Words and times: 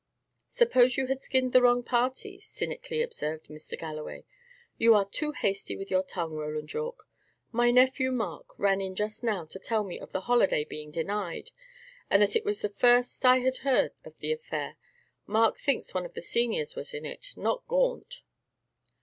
"Suppose 0.47 0.97
you 0.97 1.05
had 1.05 1.21
skinned 1.21 1.53
the 1.53 1.61
wrong 1.61 1.83
party?" 1.83 2.39
cynically 2.39 3.03
observed 3.03 3.49
Mr. 3.49 3.77
Galloway. 3.77 4.25
"You 4.79 4.95
are 4.95 5.05
too 5.07 5.31
hasty 5.31 5.75
with 5.77 5.91
your 5.91 6.01
tongue, 6.01 6.33
Roland 6.33 6.73
Yorke. 6.73 7.07
My 7.51 7.69
nephew, 7.69 8.11
Mark, 8.11 8.57
ran 8.57 8.81
in 8.81 8.95
just 8.95 9.23
now 9.23 9.45
to 9.45 9.59
tell 9.59 9.83
me 9.83 9.99
of 9.99 10.11
the 10.11 10.21
holiday 10.21 10.65
being 10.65 10.89
denied, 10.89 11.51
and 12.09 12.23
that 12.23 12.43
was 12.43 12.63
the 12.63 12.69
first 12.69 13.23
I 13.27 13.41
had 13.41 13.57
heard 13.57 13.91
of 14.03 14.17
the 14.21 14.31
affair. 14.33 14.75
Mark 15.27 15.57
thinks 15.59 15.93
one 15.93 16.07
of 16.07 16.15
the 16.15 16.21
seniors 16.23 16.75
was 16.75 16.95
in 16.95 17.05
it; 17.05 17.33
not 17.37 17.67
Gaunt." 17.67 18.23